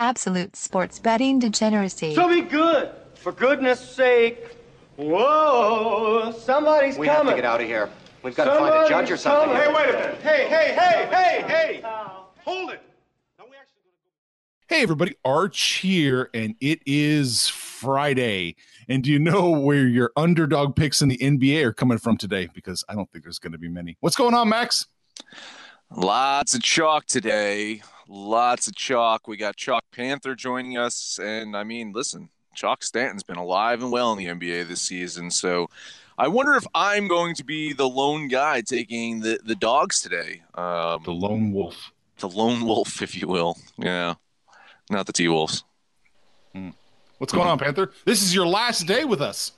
[0.00, 2.14] Absolute sports betting degeneracy.
[2.14, 4.56] So be good, for goodness sake.
[4.96, 7.26] Whoa, somebody's We coming.
[7.26, 7.90] have to get out of here.
[8.22, 9.50] We've got to find a judge or something.
[9.50, 9.62] coming.
[9.62, 10.20] Hey, wait a minute.
[10.22, 11.82] Hey, hey, hey, hey, hey.
[12.44, 12.82] Hold it.
[14.68, 18.54] Hey, everybody, Arch here, and it is Friday.
[18.88, 22.48] And do you know where your underdog picks in the NBA are coming from today?
[22.54, 23.96] Because I don't think there's going to be many.
[23.98, 24.86] What's going on, Max?
[25.90, 27.82] Lots of chalk today.
[28.12, 29.28] Lots of chalk.
[29.28, 31.20] We got Chalk Panther joining us.
[31.22, 35.30] And I mean, listen, Chalk Stanton's been alive and well in the NBA this season.
[35.30, 35.70] So
[36.18, 40.42] I wonder if I'm going to be the lone guy taking the, the dogs today.
[40.56, 41.92] Um, The lone wolf.
[42.18, 43.56] the lone wolf, if you will.
[43.78, 44.14] Yeah.
[44.90, 45.62] Not the T Wolves.
[47.18, 47.92] What's going on, Panther?
[48.06, 49.52] This is your last day with us.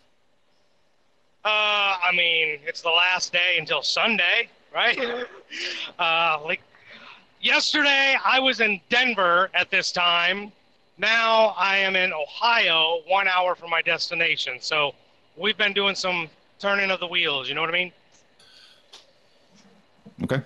[1.43, 4.99] Uh, I mean, it's the last day until Sunday, right?
[5.99, 6.61] uh, like
[7.43, 10.53] yesterday, I was in Denver at this time.
[10.99, 14.59] Now I am in Ohio, one hour from my destination.
[14.61, 14.95] So
[15.37, 17.49] we've been doing some turning of the wheels.
[17.49, 17.93] You know what I mean?
[20.23, 20.41] Okay.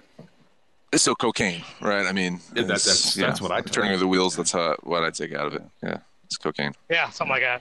[0.94, 2.06] So cocaine, right?
[2.06, 3.72] I mean, Yeah, that- it's- that's- that's what I took.
[3.72, 4.34] turning of the wheels.
[4.36, 5.62] That's how, what I take out of it.
[5.82, 6.72] Yeah, it's cocaine.
[6.88, 7.60] Yeah, something like that.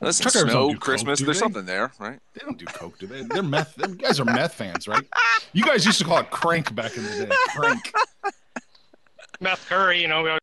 [0.00, 1.18] Listen, Truckers don't snow, do coke, Christmas.
[1.18, 1.40] do there's they?
[1.40, 2.20] something there, right?
[2.34, 3.22] They don't do coke, do they?
[3.22, 3.74] They're meth.
[3.74, 5.04] Them guys are meth fans, right?
[5.52, 7.34] You guys used to call it crank back in the day.
[7.56, 7.92] Crank.
[9.40, 10.40] Meth curry, you know, we always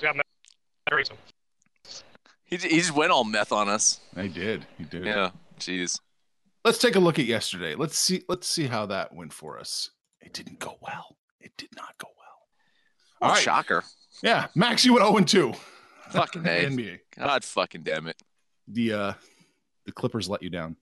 [0.00, 0.24] got meth
[0.88, 1.04] curry.
[1.04, 1.14] So
[2.44, 4.00] He, he just went all meth on us.
[4.14, 4.66] They did.
[4.78, 5.04] He did.
[5.04, 5.98] Yeah, jeez.
[6.64, 7.74] Let's take a look at yesterday.
[7.74, 8.22] Let's see.
[8.28, 9.90] Let's see how that went for us.
[10.20, 11.16] It didn't go well.
[11.40, 12.26] It did not go well.
[13.22, 13.42] All All right.
[13.42, 13.84] shocker.
[14.22, 15.58] Yeah, Max, you went 0 2.
[16.10, 16.48] Fucking A.
[16.66, 16.98] NBA.
[17.18, 18.20] God fucking damn it.
[18.72, 19.12] The uh
[19.86, 20.76] the Clippers let you down.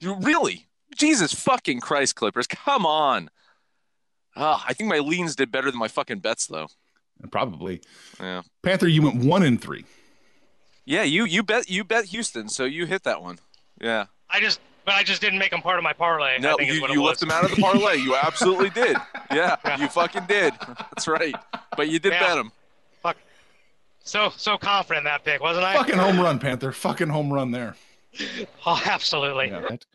[0.00, 0.66] You really?
[0.96, 2.46] Jesus fucking Christ, Clippers.
[2.46, 3.28] Come on.
[4.34, 6.68] Ah, I think my leans did better than my fucking bets though.
[7.30, 7.80] Probably.
[8.20, 8.42] Yeah.
[8.62, 9.84] Panther, you went one in three.
[10.84, 13.38] Yeah, you you bet you bet Houston, so you hit that one.
[13.80, 14.06] Yeah.
[14.30, 16.34] I just, but I just didn't make them part of my parlay.
[16.34, 17.96] I No, think you, you left them out of the parlay.
[17.98, 18.96] You absolutely did.
[19.32, 20.54] Yeah, you fucking did.
[20.78, 21.34] That's right.
[21.76, 22.20] But you did Yeah.
[22.20, 22.52] bet them.
[24.06, 24.32] Fuck.
[24.32, 25.74] So so confident in that pick, wasn't I?
[25.74, 26.72] Fucking home run, Panther.
[26.72, 27.74] Fucking home run there.
[28.64, 29.48] Oh, absolutely.
[29.48, 29.86] Yeah, right.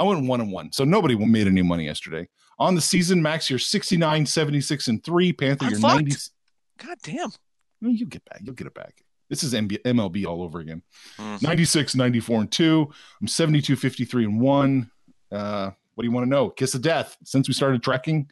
[0.00, 0.72] I went one and one.
[0.72, 2.26] So nobody made any money yesterday.
[2.58, 5.32] On the season, Max, you're 69, 76, and three.
[5.32, 5.94] Panther, I'm you're fucked.
[5.96, 6.16] 90.
[6.84, 7.30] God damn.
[7.82, 8.40] Well, you'll get back.
[8.42, 9.04] You'll get it back.
[9.28, 10.82] This is MB, MLB all over again.
[11.18, 11.42] Mm.
[11.42, 12.90] 96, 94, and two.
[13.20, 14.90] I'm 72, 53, and one.
[15.30, 16.48] Uh, what do you want to know?
[16.48, 17.16] Kiss of death.
[17.24, 18.30] Since we started tracking,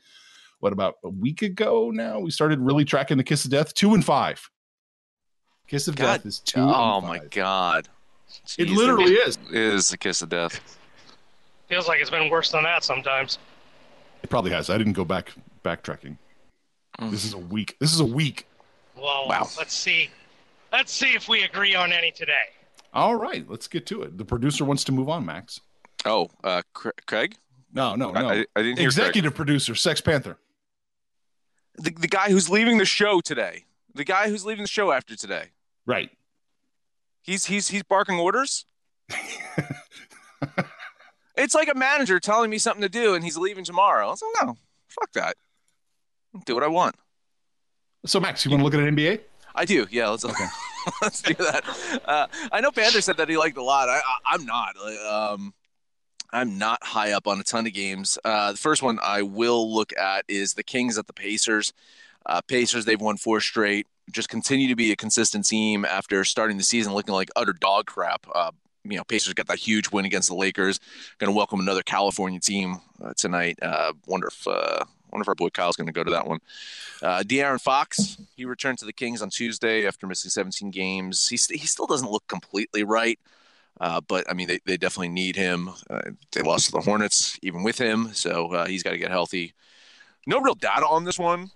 [0.61, 2.19] what about a week ago now?
[2.19, 3.75] We started really tracking the kiss of death.
[3.75, 4.49] Two and five.
[5.67, 6.05] Kiss of God.
[6.19, 6.61] death is two.
[6.61, 7.31] Oh and my five.
[7.31, 7.89] god.
[8.59, 9.39] It Jeez, literally is.
[9.51, 10.61] It is the kiss of death.
[11.69, 13.39] Feels like it's been worse than that sometimes.
[14.23, 14.71] It probably has.
[14.71, 15.33] I didn't go back
[15.65, 16.19] backtracking.
[17.01, 17.11] Mm.
[17.11, 17.77] This is a week.
[17.81, 18.47] This is a week.
[18.97, 19.49] Well, Wow.
[19.59, 20.11] let's see.
[20.73, 22.33] Let's see if we agree on any today.
[22.93, 24.19] All right, let's get to it.
[24.19, 25.61] The producer wants to move on, Max.
[26.05, 27.37] Oh, uh, Craig?
[27.73, 28.29] No, no, no.
[28.29, 28.87] I, I didn't hear Craig.
[28.87, 30.37] Executive producer, Sex Panther.
[31.77, 33.65] The, the guy who's leaving the show today.
[33.95, 35.51] The guy who's leaving the show after today.
[35.87, 36.11] Right.
[37.23, 38.67] He's he's he's barking orders.
[41.37, 44.09] it's like a manager telling me something to do and he's leaving tomorrow.
[44.09, 44.57] I was like, no,
[44.89, 45.37] fuck that.
[46.35, 46.97] I'll do what I want.
[48.07, 49.21] So, Max, you want to look at an NBA?
[49.55, 49.87] I do.
[49.91, 50.47] Yeah, let's okay.
[51.03, 51.65] let's do that.
[52.05, 53.89] Uh, I know Panther said that he liked a lot.
[53.89, 54.77] I, I I'm not.
[55.09, 55.55] Um,
[56.33, 58.19] I'm not high up on a ton of games.
[58.25, 61.73] Uh, the first one I will look at is the Kings at the Pacers.
[62.27, 63.87] Uh, Pacers they've won four straight.
[64.11, 67.87] Just continue to be a consistent team after starting the season looking like utter dog
[67.87, 68.27] crap.
[68.35, 68.51] Uh,
[68.85, 70.79] you know, Pacers got that huge win against the Lakers.
[71.19, 73.59] Going to welcome another California team uh, tonight.
[73.63, 74.85] Uh, wonder if uh,
[75.15, 76.41] wonder if our boy Kyle's going to go to that one.
[77.03, 81.29] Uh, De'Aaron Fox, he returned to the Kings on Tuesday after missing 17 games.
[81.29, 83.19] He, st- he still doesn't look completely right,
[83.81, 85.71] uh, but I mean, they, they definitely need him.
[85.89, 86.01] Uh,
[86.33, 89.55] they lost to the Hornets even with him, so uh, he's got to get healthy.
[90.27, 91.51] No real data on this one,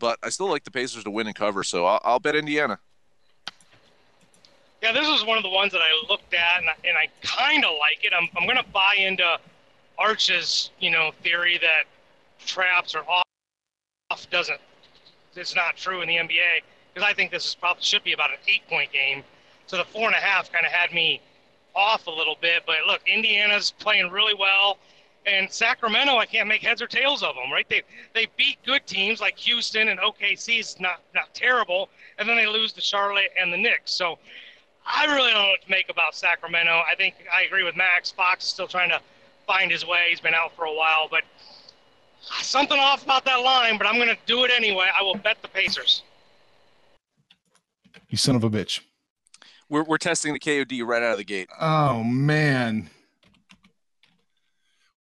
[0.00, 2.80] but I still like the Pacers to win and cover, so I'll, I'll bet Indiana.
[4.82, 7.08] Yeah, this was one of the ones that I looked at, and I, and I
[7.22, 8.12] kind of like it.
[8.16, 9.38] I'm, I'm going to buy into
[9.98, 11.84] Arch's, you know, theory that
[12.44, 13.24] traps are off,
[14.10, 14.58] off doesn't.
[15.36, 16.62] It's not true in the NBA.
[16.92, 19.22] because I think this is probably should be about an eight point game.
[19.66, 21.20] So the four and a half kind of had me
[21.76, 22.62] off a little bit.
[22.66, 24.78] But look, Indiana's playing really well,
[25.26, 27.50] and Sacramento, I can't make heads or tails of them.
[27.52, 27.68] Right?
[27.68, 27.82] They
[28.14, 31.88] they beat good teams like Houston and OKC's not not terrible,
[32.18, 33.92] and then they lose to Charlotte and the Knicks.
[33.92, 34.18] So
[34.86, 36.82] I really don't know what to make about Sacramento.
[36.90, 38.10] I think I agree with Max.
[38.10, 39.00] Fox is still trying to
[39.46, 40.06] find his way.
[40.10, 41.22] He's been out for a while, but
[42.20, 43.78] something off about that line.
[43.78, 44.86] But I'm going to do it anyway.
[44.98, 46.02] I will bet the Pacers.
[48.08, 48.80] You son of a bitch.
[49.68, 51.48] We're we're testing the KOD right out of the gate.
[51.60, 52.90] Oh man.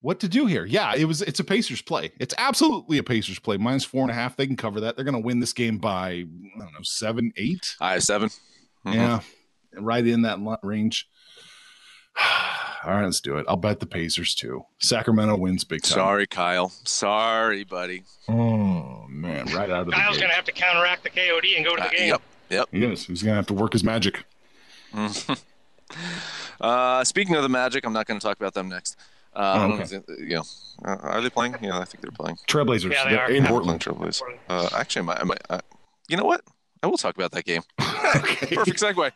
[0.05, 0.67] What to do here?
[0.67, 2.13] Yeah, it was it's a Pacers play.
[2.21, 3.57] It's absolutely a Pacers play.
[3.57, 4.37] Minus four and a half.
[4.37, 4.97] They can cover that.
[4.97, 7.75] They're gonna win this game by I don't know, seven, eight.
[7.81, 8.29] I have 7
[8.87, 8.95] Mhm.
[8.95, 9.21] Yeah.
[9.79, 11.09] Right in that range.
[12.85, 13.47] All right, let's do it.
[13.49, 14.67] I'll bet the Pacers too.
[14.79, 15.95] Sacramento wins big time.
[15.95, 16.69] Sorry, Kyle.
[16.85, 18.03] Sorry, buddy.
[18.29, 20.21] Oh man, right out of the Kyle's gate.
[20.21, 22.09] going to have to counteract the KOD and go to the Uh, game.
[22.09, 22.23] yep.
[22.51, 22.69] Yep.
[22.73, 24.23] Yes, he's gonna have to work his magic.
[26.61, 28.97] uh, speaking of the Magic, I'm not going to talk about them next.
[29.37, 29.97] Uh, I don't know okay.
[29.97, 30.43] if they- you know,
[30.85, 31.57] uh, are they playing?
[31.61, 32.37] Yeah, I think they're playing.
[32.49, 33.31] Trailblazers Yeah, they they're are.
[33.31, 33.81] in Portland.
[33.81, 34.23] Trailblazers.
[34.49, 35.61] Uh, actually, I might, I might, uh,
[36.09, 36.43] you know what?
[36.83, 37.63] I will talk about that game.
[38.17, 38.55] Okay.
[38.55, 39.11] Perfect segue.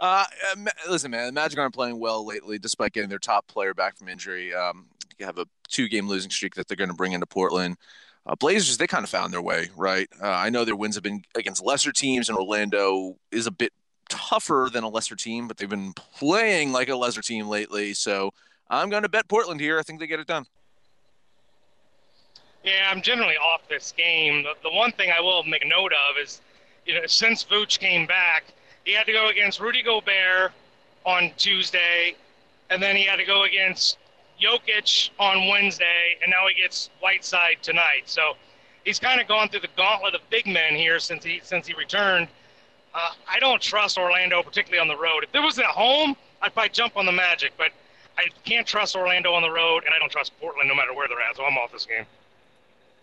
[0.00, 0.24] Uh,
[0.54, 3.98] uh, listen, man, the Magic aren't playing well lately, despite getting their top player back
[3.98, 4.54] from injury.
[4.54, 4.86] Um,
[5.18, 7.76] you have a two-game losing streak that they're going to bring into Portland.
[8.24, 10.08] Uh, Blazers, they kind of found their way, right?
[10.22, 13.72] Uh, I know their wins have been against lesser teams, and Orlando is a bit
[14.08, 17.92] tougher than a lesser team, but they've been playing like a lesser team lately.
[17.92, 18.30] So
[18.70, 19.78] I'm going to bet Portland here.
[19.78, 20.46] I think they get it done.
[22.64, 24.42] Yeah, I'm generally off this game.
[24.42, 26.40] The, the one thing I will make note of is,
[26.84, 28.44] you know, since Vooch came back,
[28.84, 30.52] he had to go against Rudy Gobert
[31.06, 32.14] on Tuesday,
[32.70, 33.98] and then he had to go against
[34.42, 38.02] Jokic on Wednesday, and now he gets Whiteside tonight.
[38.04, 38.34] So
[38.84, 41.74] he's kind of gone through the gauntlet of big men here since he since he
[41.74, 42.28] returned.
[42.94, 45.24] Uh, I don't trust Orlando, particularly on the road.
[45.24, 47.70] If it was at home, I'd probably jump on the Magic, but
[48.18, 51.08] I can't trust Orlando on the road, and I don't trust Portland no matter where
[51.08, 51.36] they're at.
[51.36, 52.04] So I'm off this game.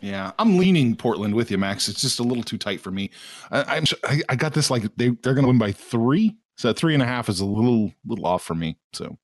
[0.01, 1.87] Yeah, I'm leaning Portland with you, Max.
[1.87, 3.09] It's just a little too tight for me.
[3.49, 6.73] I, I'm I, I got this like they they're going to win by three, so
[6.73, 8.77] three and a half is a little little off for me.
[8.93, 9.17] So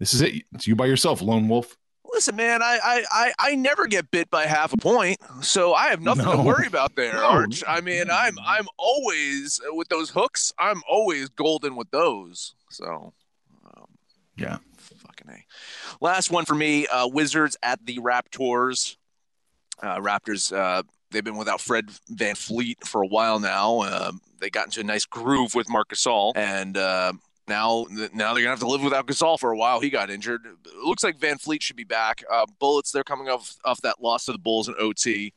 [0.00, 0.42] this is it.
[0.54, 1.76] It's you by yourself, lone wolf.
[2.12, 5.90] Listen, man, I, I, I, I never get bit by half a point, so I
[5.90, 7.24] have nothing to worry about there, No.
[7.24, 7.62] Arch.
[7.68, 10.52] I mean, I'm I'm always with those hooks.
[10.58, 12.56] I'm always golden with those.
[12.70, 13.14] So,
[13.64, 13.86] um,
[14.36, 14.58] Yeah.
[16.00, 18.96] Last one for me: uh, Wizards at the Raptors.
[19.82, 20.56] Uh, Raptors.
[20.56, 23.82] Uh, they've been without Fred VanVleet for a while now.
[23.82, 27.12] Um they got into a nice groove with Marc Gasol, and uh,
[27.46, 29.80] now now they're gonna have to live without Gasol for a while.
[29.80, 30.46] He got injured.
[30.46, 32.24] It looks like VanVleet should be back.
[32.30, 32.90] Uh, Bullets.
[32.90, 35.32] They're coming off off that loss to the Bulls in OT.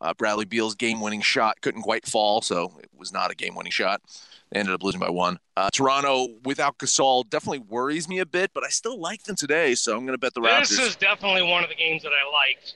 [0.00, 4.00] Uh, Bradley Beal's game-winning shot couldn't quite fall, so it was not a game-winning shot.
[4.50, 5.38] They ended up losing by one.
[5.56, 9.74] Uh, Toronto without Gasol definitely worries me a bit, but I still like them today,
[9.74, 10.70] so I'm going to bet the Raptors.
[10.70, 12.74] This is definitely one of the games that I liked,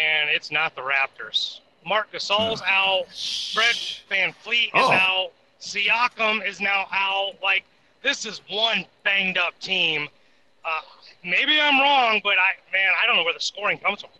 [0.00, 1.58] and it's not the Raptors.
[1.84, 3.06] Marc Gasol's out.
[3.54, 3.74] Fred
[4.08, 4.92] Van Fleet is Oh.
[4.92, 5.30] out.
[5.60, 7.32] Siakam is now out.
[7.42, 7.64] Like
[8.02, 10.08] this is one banged up team.
[10.64, 10.80] Uh,
[11.24, 14.10] maybe I'm wrong, but I man, I don't know where the scoring comes from.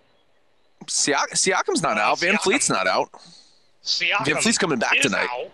[0.86, 2.18] Siak- Siakam's not Uh, out.
[2.20, 2.42] Van Siakam.
[2.42, 3.10] Fleet's not out.
[3.84, 5.28] Siakam VanVleet's coming back tonight.
[5.30, 5.50] out.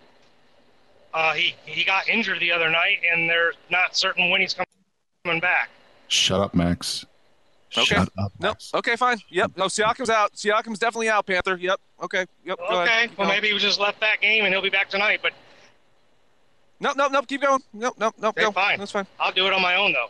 [1.15, 4.55] Uh, he he got injured the other night, and they're not certain when he's
[5.25, 5.71] coming back.
[6.09, 7.07] Shut up, Max.
[7.77, 7.85] Okay.
[7.87, 8.33] Shut up.
[8.41, 8.49] No.
[8.49, 8.73] Max.
[8.75, 9.19] Okay, fine.
[9.31, 9.53] Yep.
[9.57, 10.33] No, Siakam's out.
[10.35, 11.57] Siakam's definitely out, Panther.
[11.57, 11.81] Yep.
[12.03, 12.27] Okay.
[12.45, 12.59] Yep.
[12.59, 13.11] Go Okay, ahead.
[13.17, 15.21] Well maybe he just left that game, and he'll be back tonight.
[15.23, 15.33] But
[16.81, 17.23] No, no, no.
[17.23, 17.61] Keep going.
[17.73, 18.29] No, no, no.
[18.29, 18.51] Okay, Go.
[18.53, 18.79] fine.
[18.79, 19.07] That's fine.
[19.21, 20.09] I'll do it on my own though.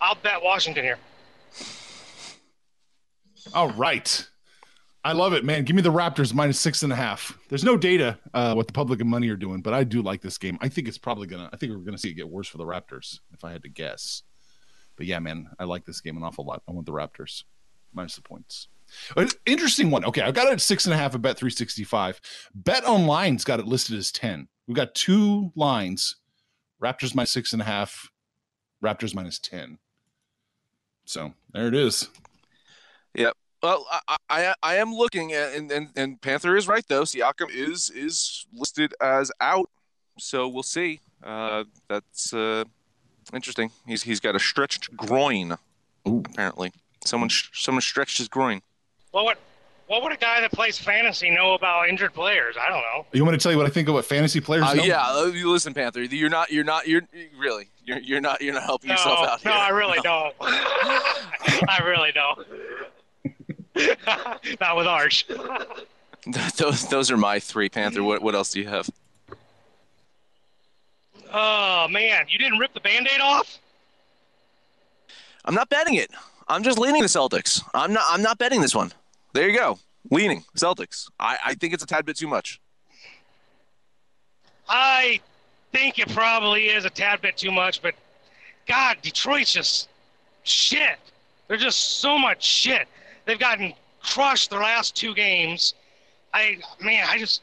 [0.00, 0.98] I'll bet Washington here.
[3.54, 4.26] All right.
[5.04, 5.64] I love it, man.
[5.64, 7.38] Give me the Raptors minus six and a half.
[7.50, 10.22] There's no data uh, what the public and money are doing, but I do like
[10.22, 10.56] this game.
[10.62, 11.50] I think it's probably gonna.
[11.52, 13.68] I think we're gonna see it get worse for the Raptors if I had to
[13.68, 14.22] guess.
[14.96, 16.62] But yeah, man, I like this game an awful lot.
[16.66, 17.44] I want the Raptors
[17.92, 18.68] minus the points.
[19.16, 20.04] Uh, Interesting one.
[20.04, 22.20] Okay, I've got it at six and a half at Bet 365.
[22.54, 24.48] Bet Online's got it listed as 10.
[24.66, 26.16] We've got two lines
[26.82, 28.10] Raptors minus six and a half,
[28.82, 29.78] Raptors minus 10.
[31.04, 32.08] So there it is.
[33.64, 37.04] Well, I, I, I am looking at, and, and, and Panther is right though.
[37.04, 39.70] Siakam is is listed as out,
[40.18, 41.00] so we'll see.
[41.22, 42.64] Uh, that's uh,
[43.32, 43.70] interesting.
[43.86, 45.56] He's he's got a stretched groin.
[46.06, 46.22] Ooh.
[46.26, 46.72] Apparently,
[47.06, 48.60] someone sh- someone stretched his groin.
[49.12, 49.36] What would
[49.86, 52.56] what would a guy that plays fantasy know about injured players?
[52.60, 53.06] I don't know.
[53.12, 54.84] You want me to tell you what I think of what fantasy players Uh, know?
[54.84, 56.02] yeah, uh, listen, Panther.
[56.02, 57.02] You're not you're not you're
[57.38, 59.60] really you're you're not you're not helping No, yourself out no, here.
[59.60, 60.34] I really don't.
[60.40, 62.38] I really don't.
[64.60, 65.26] not with Arch.
[66.56, 68.02] those those are my three Panther.
[68.02, 68.88] What what else do you have?
[71.32, 73.58] Oh man, you didn't rip the band-aid off?
[75.44, 76.10] I'm not betting it.
[76.48, 77.62] I'm just leaning the Celtics.
[77.74, 78.04] I'm not.
[78.08, 78.92] I'm not betting this one.
[79.32, 79.78] There you go.
[80.10, 81.10] Leaning Celtics.
[81.18, 82.60] I, I think it's a tad bit too much.
[84.68, 85.20] I
[85.72, 87.94] think it probably is a tad bit too much, but
[88.66, 89.88] God, Detroit's just
[90.44, 90.98] shit.
[91.48, 92.86] They're just so much shit.
[93.24, 95.74] They've gotten crushed their last two games.
[96.32, 97.42] I man, I just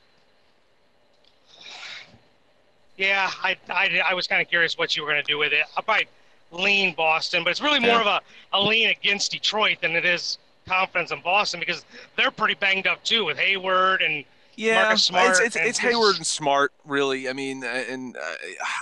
[2.97, 5.53] yeah, I I, I was kind of curious what you were going to do with
[5.53, 5.63] it.
[5.75, 6.07] I'll probably
[6.51, 8.01] lean Boston, but it's really more Yeah.
[8.01, 8.21] of a,
[8.57, 11.83] a lean against Detroit than it is confidence in Boston because
[12.15, 14.23] they're pretty banged up too with Hayward and
[14.55, 15.29] Yeah, Marcus Smart.
[15.31, 17.27] it's it's, and it's Hayward and Smart, really.
[17.29, 18.19] I mean, uh, and uh,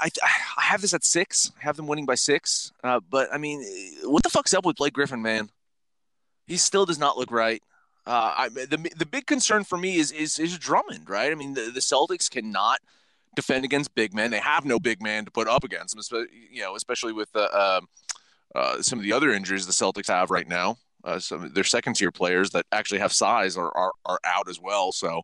[0.02, 0.10] I
[0.58, 1.52] I have this at six.
[1.60, 2.74] I have them winning by six.
[2.84, 3.64] Uh, but I mean,
[4.04, 5.50] what the fuck's up with Blake Griffin, man?
[6.50, 7.62] He still does not look right.
[8.08, 11.32] Uh, I, the the big concern for me is is is Drummond, right?
[11.32, 12.80] I mean, the, the Celtics cannot
[13.36, 14.32] defend against big men.
[14.32, 17.40] They have no big man to put up against them, you know, especially with uh,
[17.40, 17.82] uh,
[18.56, 20.78] uh, some of the other injuries the Celtics have right now.
[21.04, 24.60] Uh, some their second tier players that actually have size are, are, are out as
[24.60, 24.92] well.
[24.92, 25.22] So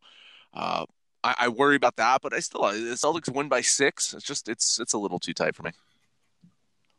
[0.54, 0.86] uh,
[1.24, 4.14] I, I worry about that, but I still the Celtics win by six.
[4.14, 5.72] It's just it's it's a little too tight for me.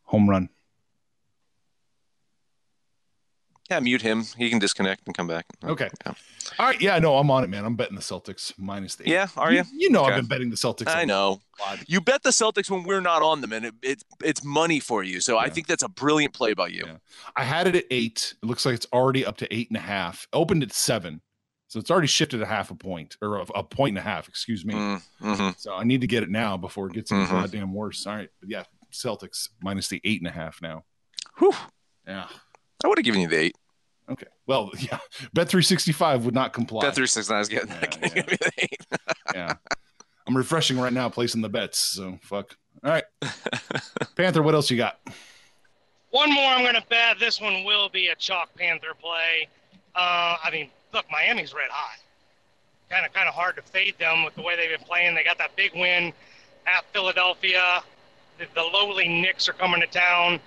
[0.07, 0.49] Home run.
[3.71, 4.25] Yeah, mute him.
[4.39, 5.47] He can disconnect and come back.
[5.65, 5.89] Okay.
[6.07, 6.13] Yeah,
[6.59, 6.81] All right.
[6.81, 7.65] Yeah, no, I'm on it, man.
[7.65, 9.05] I'm betting the Celtics minus the.
[9.05, 9.13] eight.
[9.13, 9.65] Yeah, are you?
[9.75, 10.87] You know, I've been betting the Celtics.
[10.95, 11.41] I know.
[11.89, 15.03] You bet the Celtics when we're not on them, and it, it's it's money for
[15.03, 15.21] you.
[15.21, 16.85] So I think that's a brilliant play by you.
[16.87, 16.97] Yeah.
[17.35, 18.35] I had it at eight.
[18.41, 20.29] It looks like it's already up to eight and a half.
[20.33, 21.21] Opened at seven,
[21.67, 24.29] so it's already shifted a half a point or a, a point and a half.
[24.29, 24.75] Excuse me.
[24.75, 27.31] Mm, hmm So I need to get it now before it gets any Mhm.
[27.31, 28.07] goddamn worse.
[28.07, 30.85] All right, but yeah, Celtics minus the eight and a half now.
[31.39, 31.53] Whew.
[32.07, 32.29] Yeah.
[32.85, 33.57] I would have given you the eight.
[34.09, 34.27] Okay.
[34.47, 34.99] Well, yeah.
[35.35, 36.83] Bet three sixty five would not comply.
[36.83, 37.99] Bet three six nine is getting Yeah, that.
[38.01, 38.09] yeah.
[38.09, 38.87] Give me the eight.
[39.35, 39.55] yeah.
[40.27, 41.79] I'm refreshing right now, placing the bets.
[41.79, 42.57] So fuck.
[42.85, 43.05] All right.
[44.17, 44.99] Panther, what else you got?
[46.11, 47.19] One more I'm going to bet.
[47.19, 49.49] This one will be a chalk Panther play.
[49.95, 51.99] Uh, I mean, look, Miami's red hot.
[52.91, 55.15] Kind of, kind of hard to fade them with the way they've been playing.
[55.15, 56.13] They got that big win
[56.67, 57.83] at Philadelphia.
[58.39, 60.39] The, the lowly Knicks are coming to town.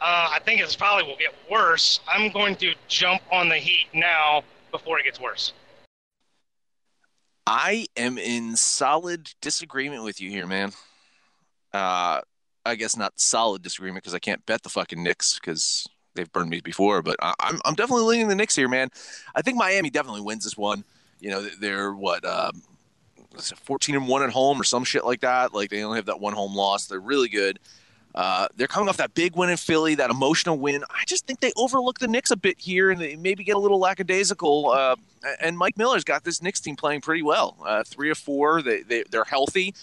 [0.00, 2.00] Uh, I think it's probably will get worse.
[2.08, 5.52] I'm going to jump on the Heat now before it gets worse.
[7.46, 10.72] I am in solid disagreement with you here, man.
[11.72, 12.20] Uh,
[12.64, 16.50] I guess not solid disagreement because I can't bet the fucking Knicks because they've burned
[16.50, 17.02] me before.
[17.02, 18.88] But I, I'm I'm definitely leaning the Knicks here, man.
[19.34, 20.84] I think Miami definitely wins this one.
[21.18, 22.62] You know, they're what um,
[23.36, 25.52] 14 and one at home or some shit like that.
[25.52, 26.86] Like they only have that one home loss.
[26.86, 27.58] They're really good.
[28.14, 30.82] Uh, they're coming off that big win in Philly, that emotional win.
[30.90, 33.58] I just think they overlook the Knicks a bit here, and they maybe get a
[33.58, 34.70] little lackadaisical.
[34.70, 34.96] Uh,
[35.40, 37.56] and Mike Miller's got this Knicks team playing pretty well.
[37.64, 39.74] Uh, three or four, they, they they're healthy.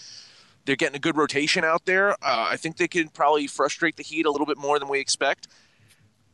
[0.66, 2.12] They're getting a good rotation out there.
[2.12, 5.00] Uh, I think they can probably frustrate the Heat a little bit more than we
[5.00, 5.48] expect.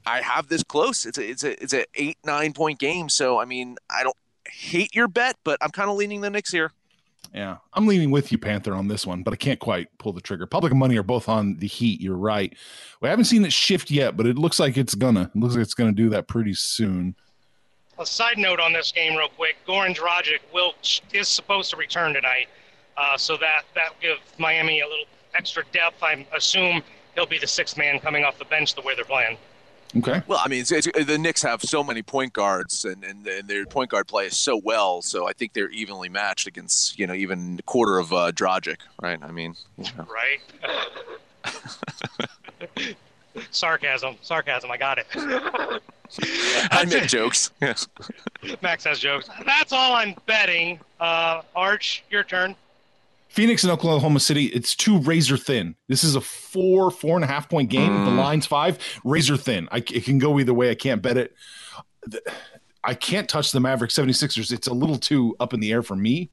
[0.04, 1.06] I have this close.
[1.06, 3.08] It's a it's a it's a eight nine point game.
[3.08, 4.16] So I mean, I don't
[4.50, 6.72] hate your bet, but I'm kind of leaning the Knicks here.
[7.34, 10.20] Yeah, I'm leaning with you, Panther, on this one, but I can't quite pull the
[10.20, 10.46] trigger.
[10.46, 12.00] Public and money are both on the Heat.
[12.00, 12.56] You're right.
[13.00, 15.32] We haven't seen it shift yet, but it looks like it's gonna.
[15.34, 17.16] It looks like it's gonna do that pretty soon.
[17.98, 20.74] A side note on this game, real quick: Goran Dragic will
[21.12, 22.48] is supposed to return tonight,
[22.96, 26.04] uh, so that that give Miami a little extra depth.
[26.04, 26.84] I assume
[27.16, 29.38] he'll be the sixth man coming off the bench the way they're playing.
[29.96, 30.22] Okay.
[30.26, 33.48] Well, I mean, it's, it's, the Knicks have so many point guards, and, and, and
[33.48, 35.02] their point guard play is so well.
[35.02, 38.78] So I think they're evenly matched against you know even a quarter of uh, Dragic,
[39.00, 39.22] right?
[39.22, 40.06] I mean, you know.
[40.12, 40.40] Right?
[43.50, 44.70] sarcasm, sarcasm.
[44.70, 45.06] I got it.
[46.70, 47.50] I make jokes.
[47.60, 47.88] Yes.
[48.62, 49.28] Max has jokes.
[49.44, 50.78] That's all I'm betting.
[51.00, 52.54] Uh, Arch, your turn.
[53.34, 55.74] Phoenix and Oklahoma City, it's too razor thin.
[55.88, 57.92] This is a four, four and a half point game.
[58.04, 58.16] The Mm.
[58.18, 59.68] line's five, razor thin.
[59.72, 60.70] I, it can go either way.
[60.70, 61.34] I can't bet it.
[62.84, 64.52] I can't touch the Maverick 76ers.
[64.52, 66.30] It's a little too up in the air for me.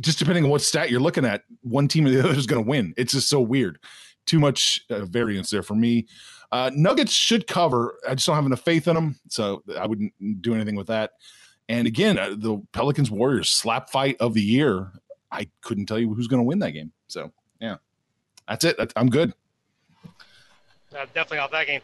[0.00, 2.64] Just depending on what stat you're looking at, one team or the other is going
[2.64, 2.94] to win.
[2.96, 3.78] It's just so weird.
[4.26, 6.06] Too much uh, variance there for me.
[6.50, 7.98] Uh, Nuggets should cover.
[8.08, 11.10] I just don't have enough faith in them, so I wouldn't do anything with that.
[11.68, 14.92] And again, uh, the Pelicans Warriors slap fight of the year.
[15.30, 16.92] I couldn't tell you who's going to win that game.
[17.08, 17.76] So yeah,
[18.48, 18.92] that's it.
[18.96, 19.32] I'm good.
[20.04, 21.80] Uh, definitely off that game.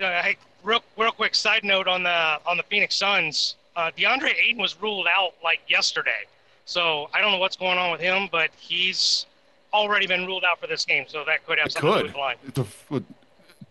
[0.00, 3.56] Uh, hey, real real quick side note on the on the Phoenix Suns.
[3.76, 6.24] Uh, DeAndre Ayton was ruled out like yesterday,
[6.64, 9.26] so I don't know what's going on with him, but he's
[9.72, 12.04] already been ruled out for this game, so that could have It something to do
[12.04, 12.36] with the line.
[12.46, 13.02] It's a,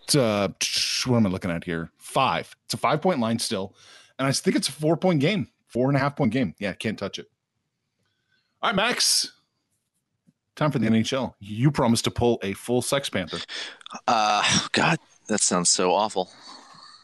[0.03, 0.15] it's
[1.05, 1.91] a, what am I looking at here?
[1.97, 2.55] Five.
[2.65, 3.75] It's a five point line still,
[4.17, 6.55] and I think it's a four point game, four and a half point game.
[6.59, 7.29] Yeah, can't touch it.
[8.61, 9.31] All right, Max.
[10.55, 11.33] Time for the NHL.
[11.39, 13.39] You promised to pull a full Sex Panther.
[14.07, 16.29] Uh, God, that sounds so awful.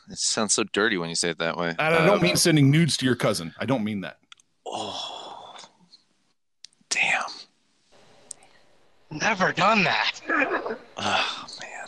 [0.10, 1.70] It sounds so dirty when you say it that way.
[1.70, 3.54] And I don't Um, mean sending nudes to your cousin.
[3.60, 4.20] I don't mean that.
[4.66, 5.56] Oh,
[6.90, 7.24] damn.
[9.10, 10.22] Never done that.
[11.00, 11.88] Oh, man.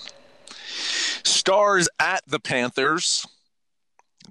[1.24, 3.26] Stars at the Panthers.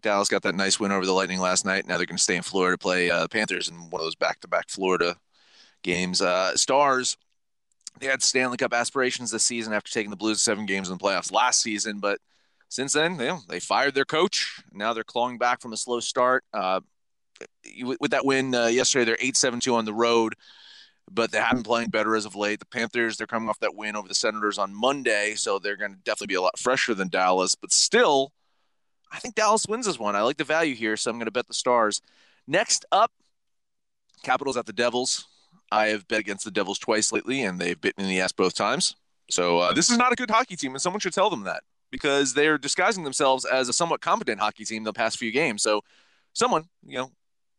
[0.02, 1.88] Dallas got that nice win over the Lightning last night.
[1.88, 4.14] Now they're going to stay in Florida to play uh, Panthers in one of those
[4.14, 5.16] back-to-back Florida
[5.82, 6.20] games.
[6.22, 7.16] Uh, Stars,
[8.00, 11.02] they had Stanley Cup aspirations this season after taking the Blues seven games in the
[11.02, 12.18] playoffs last season, but
[12.68, 14.60] since then, they, they fired their coach.
[14.72, 16.44] Now they're clawing back from a slow start.
[16.52, 16.80] Uh,
[18.00, 20.34] with that win uh, yesterday, they're 8-7-2 on the road
[21.10, 22.60] but they have been playing better as of late.
[22.60, 25.92] The Panthers, they're coming off that win over the Senators on Monday, so they're going
[25.92, 27.54] to definitely be a lot fresher than Dallas.
[27.54, 28.32] But still,
[29.10, 30.16] I think Dallas wins this one.
[30.16, 32.02] I like the value here, so I'm going to bet the Stars.
[32.46, 33.12] Next up,
[34.22, 35.26] Capitals at the Devils.
[35.70, 38.32] I have bet against the Devils twice lately, and they've bitten me in the ass
[38.32, 38.96] both times.
[39.30, 41.62] So uh, this is not a good hockey team, and someone should tell them that
[41.90, 45.62] because they're disguising themselves as a somewhat competent hockey team the past few games.
[45.62, 45.82] So
[46.32, 47.10] someone, you know,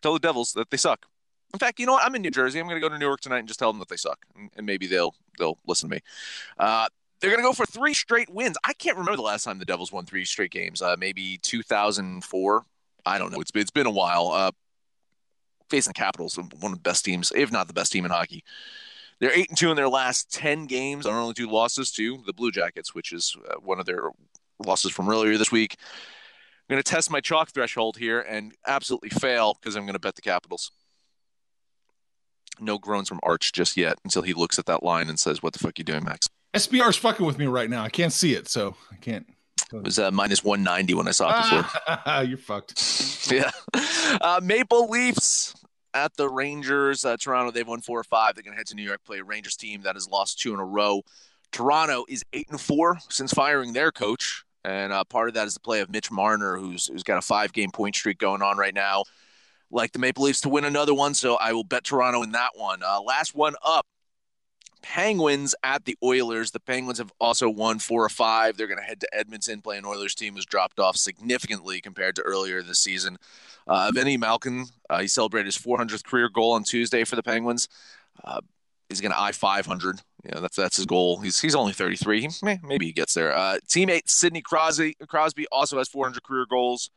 [0.02, 1.06] tell the Devils that they suck.
[1.54, 2.04] In fact, you know what?
[2.04, 2.60] I'm in New Jersey.
[2.60, 4.50] I'm going to go to Newark tonight and just tell them that they suck, and,
[4.56, 6.02] and maybe they'll they'll listen to me.
[6.58, 6.88] Uh,
[7.20, 8.58] they're going to go for three straight wins.
[8.64, 10.82] I can't remember the last time the Devils won three straight games.
[10.82, 12.66] Uh, maybe 2004.
[13.06, 13.42] I don't know.
[13.42, 14.28] It's it's been a while.
[14.28, 14.52] Uh,
[15.70, 18.44] facing Capitals, one of the best teams, if not the best team in hockey.
[19.20, 21.06] They're eight and two in their last ten games.
[21.06, 24.10] Our only two losses to the Blue Jackets, which is uh, one of their
[24.66, 25.76] losses from earlier this week.
[26.70, 30.00] I'm going to test my chalk threshold here and absolutely fail because I'm going to
[30.00, 30.72] bet the Capitals
[32.62, 35.54] no groans from Arch just yet until he looks at that line and says, "What
[35.54, 37.84] the fuck you doing, Max?" SBR's fucking with me right now.
[37.84, 39.28] I can't see it, so I can't.
[39.72, 42.24] It was uh, minus one ninety when I saw it before.
[42.24, 43.28] You're fucked.
[43.32, 43.52] yeah.
[44.20, 45.54] Uh, Maple Leafs
[45.94, 47.06] at the Rangers.
[47.06, 48.36] Uh, Toronto, they've won four or five.
[48.36, 50.54] They're going to head to New York, play a Rangers team that has lost two
[50.54, 51.04] in a row.
[51.52, 55.56] Toronto is eight and four since firing their coach, and uh, part of that is
[55.56, 58.58] the play of Mitch Marner, who's who's got a five game point streak going on
[58.58, 59.04] right now.
[59.72, 62.52] Like the Maple Leafs to win another one, so I will bet Toronto in that
[62.56, 62.82] one.
[62.84, 63.86] Uh, last one up.
[64.82, 66.52] Penguins at the Oilers.
[66.52, 68.58] The Penguins have also won four or five.
[68.58, 72.16] They're going to head to Edmonton, play an Oilers team who's dropped off significantly compared
[72.16, 73.18] to earlier this season.
[73.68, 77.68] Uh, Vinny Malkin, uh, he celebrated his 400th career goal on Tuesday for the Penguins.
[78.24, 78.42] Uh,
[78.88, 80.02] he's going to eye 500.
[80.26, 81.20] Yeah, that's that's his goal.
[81.20, 82.22] He's he's only 33.
[82.22, 82.30] He,
[82.64, 83.34] maybe he gets there.
[83.34, 86.90] Uh, teammate Sidney Crosby Crosby also has 400 career goals.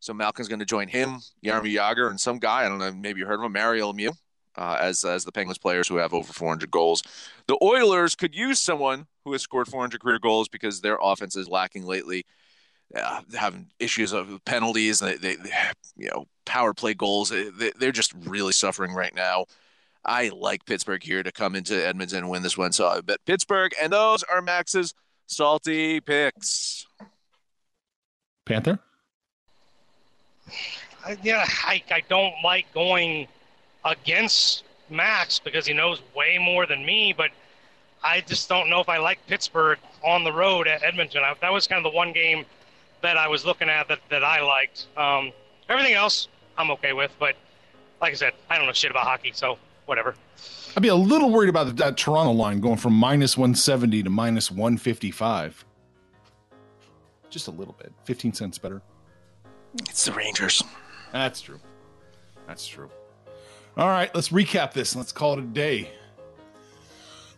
[0.00, 2.92] So Malkin's going to join him, Jaromir Jagr, and some guy I don't know.
[2.92, 4.12] Maybe you heard of him, Mario Lemieux
[4.58, 7.02] uh, as as the Penguins players who have over 400 goals.
[7.46, 11.48] The Oilers could use someone who has scored 400 career goals because their offense is
[11.48, 12.26] lacking lately.
[12.94, 15.52] Uh, having issues of penalties, they, they, they,
[15.96, 17.28] you know, power play goals.
[17.28, 19.44] They, they're just really suffering right now.
[20.04, 23.24] I like Pittsburgh here to come into Edmonton and win this one, so I bet
[23.26, 24.94] Pittsburgh, and those are Max's
[25.26, 26.86] salty picks.
[28.46, 28.78] Panther.
[31.04, 33.28] I, yeah, I, I don't like going
[33.84, 37.30] against Max because he knows way more than me, but
[38.02, 41.22] I just don't know if I like Pittsburgh on the road at Edmonton.
[41.24, 42.44] I, that was kind of the one game
[43.02, 44.86] that I was looking at that, that I liked.
[44.96, 45.32] Um,
[45.68, 47.36] everything else I'm okay with, but
[48.00, 50.14] like I said, I don't know shit about hockey, so whatever.
[50.76, 54.50] I'd be a little worried about that Toronto line going from minus 170 to minus
[54.50, 55.64] 155.
[57.30, 57.92] Just a little bit.
[58.04, 58.80] 15 cents better.
[59.88, 60.62] It's the Rangers.
[61.12, 61.60] That's true.
[62.46, 62.90] That's true.
[63.78, 65.88] All right, let's recap this let's call it a day.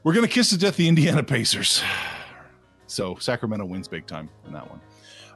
[0.02, 1.82] We're going to kiss to death the Indiana Pacers.
[2.86, 4.80] So Sacramento wins big time in that one.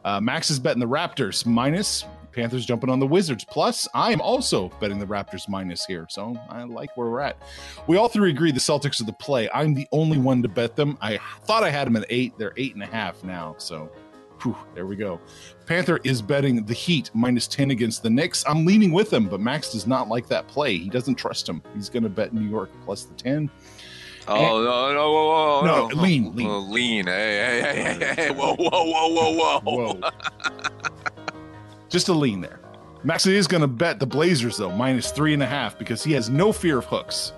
[0.03, 2.07] Uh, Max is betting the Raptors minus.
[2.33, 3.45] Panthers jumping on the Wizards.
[3.45, 6.07] Plus, I am also betting the Raptors minus here.
[6.09, 7.37] So I like where we're at.
[7.87, 9.51] We all three agree the Celtics are the play.
[9.53, 10.97] I'm the only one to bet them.
[11.03, 12.33] I thought I had them at eight.
[12.38, 13.57] They're eight and a half now.
[13.59, 13.93] So
[14.42, 15.20] whew, there we go.
[15.66, 18.44] Panther is betting the Heat minus 10 against the Knicks.
[18.47, 20.77] I'm leaning with him, but Max does not like that play.
[20.77, 21.62] He doesn't trust him.
[21.75, 23.51] He's going to bet New York plus the 10.
[24.27, 26.47] Oh no no whoa, whoa, whoa, No, no lean, lean.
[26.49, 30.11] Oh, lean hey hey hey hey, hey whoa whoa whoa whoa whoa Whoa.
[31.90, 32.59] Just a lean there.
[33.05, 36.12] Max is going to bet the Blazers, though, minus three and a half because he
[36.12, 37.33] has no fear of hooks.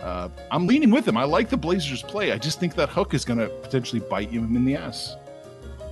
[0.00, 1.16] Uh, I'm leaning with him.
[1.16, 2.32] I like the Blazers play.
[2.32, 5.16] I just think that hook is going to potentially bite him in the ass.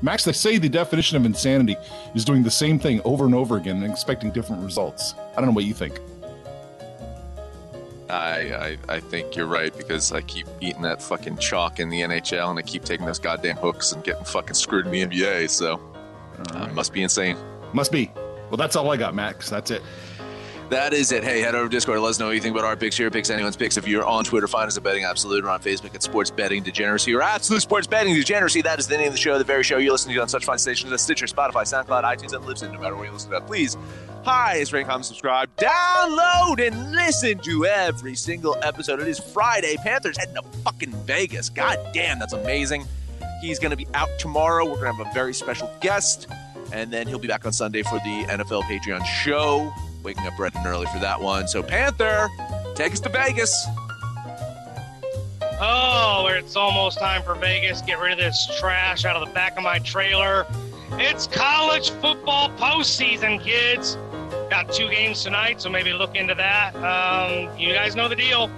[0.05, 1.77] Max, they say the definition of insanity
[2.15, 5.15] is doing the same thing over and over again and expecting different results.
[5.33, 5.99] I don't know what you think.
[8.11, 12.03] I, I I think you're right because I keep eating that fucking chalk in the
[12.03, 15.49] NHL and I keep taking those goddamn hooks and getting fucking screwed in the NBA.
[15.49, 15.81] So
[16.51, 17.39] uh, must be insane.
[17.73, 18.13] Must be.
[18.51, 19.49] Well, that's all I got, Max.
[19.49, 19.81] That's it.
[20.75, 21.23] That is it.
[21.23, 22.01] Hey, head over to Discord.
[22.01, 23.77] Let us know what you think about our picks, your picks, anyone's picks.
[23.77, 26.65] If you're on Twitter, find us at Betting Absolute or on Facebook at Sports Betting
[26.65, 28.61] Degeneracy or Absolute Sports Betting Degeneracy.
[28.61, 30.45] That is the name of the show, the very show you're listening to on such
[30.45, 32.73] fine stations as Stitcher, Spotify, SoundCloud, iTunes, and Libsyn.
[32.73, 33.77] No matter where you listen to that, please
[34.25, 38.99] Hi, rate, comment, subscribe, download, and listen to every single episode.
[38.99, 39.77] It is Friday.
[39.77, 41.51] Panthers heading to fucking Vegas.
[41.51, 42.85] God damn, that's amazing.
[43.41, 44.65] He's going to be out tomorrow.
[44.65, 46.27] We're going to have a very special guest,
[46.73, 49.73] and then he'll be back on Sunday for the NFL Patreon show.
[50.05, 51.49] Waking up bright and early for that one.
[51.49, 52.29] So, Panther,
[52.75, 53.67] take us to Vegas.
[55.61, 57.81] Oh, it's almost time for Vegas.
[57.81, 60.47] Get rid of this trash out of the back of my trailer.
[60.93, 63.97] It's college football postseason, kids.
[64.51, 66.77] Got two games tonight, so maybe look into that.
[66.77, 68.51] Um, you guys know the deal.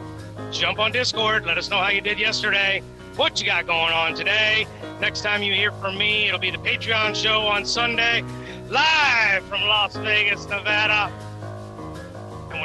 [0.50, 1.46] Jump on Discord.
[1.46, 2.82] Let us know how you did yesterday.
[3.14, 4.66] What you got going on today.
[5.00, 8.22] Next time you hear from me, it'll be the Patreon show on Sunday,
[8.68, 11.12] live from Las Vegas, Nevada.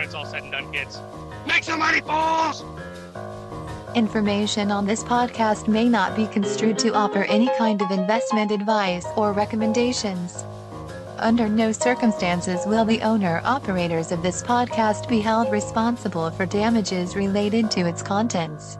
[0.02, 1.00] When it's all said and done, kids,
[1.46, 2.64] make some money, fools!
[3.94, 9.06] Information on this podcast may not be construed to offer any kind of investment advice
[9.16, 10.44] or recommendations.
[11.20, 17.16] Under no circumstances will the owner operators of this podcast be held responsible for damages
[17.16, 18.80] related to its contents.